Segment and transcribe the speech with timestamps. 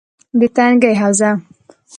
[0.39, 1.31] -د تنگي حوزه: